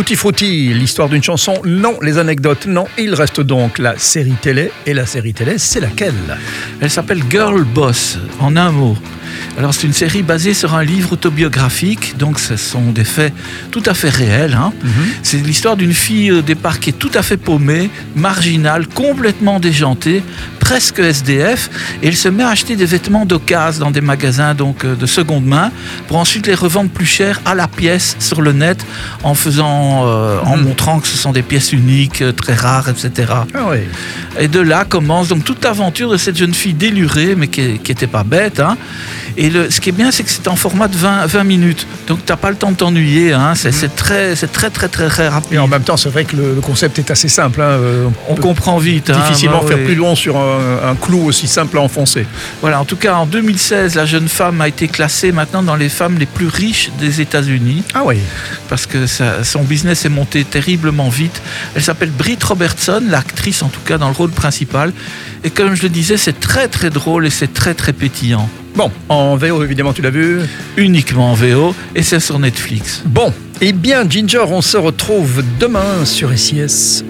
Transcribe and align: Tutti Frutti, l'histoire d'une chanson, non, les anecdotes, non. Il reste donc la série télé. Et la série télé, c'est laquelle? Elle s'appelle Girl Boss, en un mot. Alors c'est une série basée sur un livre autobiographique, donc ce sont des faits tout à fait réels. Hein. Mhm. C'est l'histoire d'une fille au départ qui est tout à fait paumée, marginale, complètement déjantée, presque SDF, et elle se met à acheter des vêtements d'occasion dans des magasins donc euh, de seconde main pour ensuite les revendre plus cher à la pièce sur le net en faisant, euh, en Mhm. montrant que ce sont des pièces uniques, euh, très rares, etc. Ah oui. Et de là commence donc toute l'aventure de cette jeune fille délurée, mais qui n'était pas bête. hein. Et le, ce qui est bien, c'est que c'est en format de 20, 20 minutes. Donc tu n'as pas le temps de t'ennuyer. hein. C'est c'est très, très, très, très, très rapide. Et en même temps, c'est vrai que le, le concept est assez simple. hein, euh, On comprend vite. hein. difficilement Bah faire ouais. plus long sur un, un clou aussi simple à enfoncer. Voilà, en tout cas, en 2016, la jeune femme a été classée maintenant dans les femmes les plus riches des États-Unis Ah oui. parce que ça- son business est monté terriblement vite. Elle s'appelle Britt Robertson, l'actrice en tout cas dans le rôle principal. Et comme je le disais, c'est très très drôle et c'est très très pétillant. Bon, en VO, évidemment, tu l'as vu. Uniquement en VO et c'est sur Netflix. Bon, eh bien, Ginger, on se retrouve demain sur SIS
Tutti 0.00 0.16
Frutti, 0.16 0.72
l'histoire 0.72 1.10
d'une 1.10 1.22
chanson, 1.22 1.60
non, 1.66 1.98
les 2.00 2.16
anecdotes, 2.16 2.64
non. 2.64 2.86
Il 2.96 3.12
reste 3.12 3.42
donc 3.42 3.76
la 3.78 3.98
série 3.98 4.32
télé. 4.40 4.72
Et 4.86 4.94
la 4.94 5.04
série 5.04 5.34
télé, 5.34 5.58
c'est 5.58 5.78
laquelle? 5.78 6.14
Elle 6.80 6.88
s'appelle 6.88 7.22
Girl 7.28 7.64
Boss, 7.64 8.16
en 8.38 8.56
un 8.56 8.70
mot. 8.70 8.96
Alors 9.58 9.74
c'est 9.74 9.86
une 9.86 9.92
série 9.92 10.22
basée 10.22 10.54
sur 10.54 10.74
un 10.74 10.82
livre 10.82 11.12
autobiographique, 11.12 12.16
donc 12.16 12.38
ce 12.38 12.56
sont 12.56 12.92
des 12.92 13.04
faits 13.04 13.34
tout 13.70 13.82
à 13.84 13.92
fait 13.92 14.08
réels. 14.08 14.54
Hein. 14.54 14.72
Mhm. 14.82 14.90
C'est 15.22 15.44
l'histoire 15.44 15.76
d'une 15.76 15.92
fille 15.92 16.32
au 16.32 16.40
départ 16.40 16.80
qui 16.80 16.90
est 16.90 16.98
tout 16.98 17.10
à 17.12 17.22
fait 17.22 17.36
paumée, 17.36 17.90
marginale, 18.16 18.86
complètement 18.86 19.60
déjantée, 19.60 20.22
presque 20.70 21.00
SDF, 21.00 21.68
et 22.00 22.06
elle 22.06 22.16
se 22.16 22.28
met 22.28 22.44
à 22.44 22.50
acheter 22.50 22.76
des 22.76 22.84
vêtements 22.86 23.26
d'occasion 23.26 23.80
dans 23.86 23.90
des 23.90 24.00
magasins 24.00 24.54
donc 24.54 24.84
euh, 24.84 24.94
de 24.94 25.04
seconde 25.04 25.44
main 25.44 25.72
pour 26.06 26.16
ensuite 26.16 26.46
les 26.46 26.54
revendre 26.54 26.90
plus 26.90 27.06
cher 27.06 27.40
à 27.44 27.56
la 27.56 27.66
pièce 27.66 28.14
sur 28.20 28.40
le 28.40 28.52
net 28.52 28.78
en 29.24 29.34
faisant, 29.34 30.06
euh, 30.06 30.38
en 30.44 30.56
Mhm. 30.56 30.62
montrant 30.66 31.00
que 31.00 31.08
ce 31.08 31.16
sont 31.16 31.32
des 31.32 31.42
pièces 31.42 31.72
uniques, 31.72 32.22
euh, 32.22 32.30
très 32.30 32.54
rares, 32.54 32.88
etc. 32.88 33.32
Ah 33.52 33.58
oui. 33.68 33.78
Et 34.38 34.46
de 34.46 34.60
là 34.60 34.84
commence 34.84 35.26
donc 35.26 35.42
toute 35.42 35.64
l'aventure 35.64 36.08
de 36.12 36.16
cette 36.16 36.36
jeune 36.36 36.54
fille 36.54 36.74
délurée, 36.74 37.34
mais 37.36 37.48
qui 37.48 37.62
n'était 37.62 38.06
pas 38.06 38.22
bête. 38.22 38.60
hein. 38.60 38.76
Et 39.36 39.50
le, 39.50 39.70
ce 39.70 39.80
qui 39.80 39.88
est 39.88 39.92
bien, 40.02 40.12
c'est 40.12 40.22
que 40.22 40.30
c'est 40.30 40.46
en 40.46 40.54
format 40.56 40.86
de 40.86 40.96
20, 40.96 41.26
20 41.26 41.44
minutes. 41.44 41.84
Donc 42.10 42.26
tu 42.26 42.32
n'as 42.32 42.36
pas 42.36 42.50
le 42.50 42.56
temps 42.56 42.72
de 42.72 42.76
t'ennuyer. 42.76 43.32
hein. 43.32 43.54
C'est 43.54 43.70
c'est 43.70 43.94
très, 43.94 44.34
très, 44.34 44.68
très, 44.68 44.88
très, 44.88 45.08
très 45.08 45.28
rapide. 45.28 45.52
Et 45.52 45.58
en 45.58 45.68
même 45.68 45.82
temps, 45.84 45.96
c'est 45.96 46.08
vrai 46.08 46.24
que 46.24 46.34
le, 46.34 46.56
le 46.56 46.60
concept 46.60 46.98
est 46.98 47.08
assez 47.12 47.28
simple. 47.28 47.60
hein, 47.62 47.66
euh, 47.78 48.08
On 48.28 48.34
comprend 48.34 48.78
vite. 48.78 49.10
hein. 49.10 49.18
difficilement 49.20 49.60
Bah 49.62 49.68
faire 49.68 49.76
ouais. 49.78 49.84
plus 49.84 49.94
long 49.94 50.16
sur 50.16 50.36
un, 50.36 50.90
un 50.90 50.96
clou 50.96 51.24
aussi 51.24 51.46
simple 51.46 51.78
à 51.78 51.80
enfoncer. 51.82 52.26
Voilà, 52.62 52.80
en 52.80 52.84
tout 52.84 52.96
cas, 52.96 53.14
en 53.14 53.26
2016, 53.26 53.94
la 53.94 54.06
jeune 54.06 54.28
femme 54.28 54.60
a 54.60 54.66
été 54.66 54.88
classée 54.88 55.30
maintenant 55.30 55.62
dans 55.62 55.76
les 55.76 55.88
femmes 55.88 56.18
les 56.18 56.26
plus 56.26 56.48
riches 56.48 56.90
des 56.98 57.20
États-Unis 57.20 57.84
Ah 57.94 58.02
oui. 58.04 58.16
parce 58.68 58.86
que 58.86 59.06
ça- 59.06 59.44
son 59.44 59.62
business 59.62 60.04
est 60.04 60.08
monté 60.08 60.42
terriblement 60.42 61.10
vite. 61.10 61.40
Elle 61.76 61.82
s'appelle 61.82 62.10
Britt 62.10 62.42
Robertson, 62.42 63.02
l'actrice 63.08 63.62
en 63.62 63.68
tout 63.68 63.80
cas 63.84 63.98
dans 63.98 64.08
le 64.08 64.14
rôle 64.14 64.30
principal. 64.30 64.92
Et 65.44 65.50
comme 65.50 65.76
je 65.76 65.82
le 65.84 65.88
disais, 65.90 66.16
c'est 66.16 66.40
très 66.40 66.66
très 66.66 66.90
drôle 66.90 67.24
et 67.24 67.30
c'est 67.30 67.54
très 67.54 67.74
très 67.74 67.92
pétillant. 67.92 68.48
Bon, 68.74 68.90
en 69.08 69.36
VO, 69.36 69.62
évidemment, 69.64 69.92
tu 69.92 70.02
l'as 70.02 70.10
vu. 70.10 70.40
Uniquement 70.76 71.32
en 71.32 71.34
VO 71.34 71.74
et 71.94 72.02
c'est 72.02 72.20
sur 72.20 72.38
Netflix. 72.38 73.02
Bon, 73.04 73.32
eh 73.60 73.72
bien, 73.72 74.08
Ginger, 74.08 74.44
on 74.48 74.62
se 74.62 74.76
retrouve 74.76 75.42
demain 75.58 76.04
sur 76.04 76.36
SIS 76.36 77.04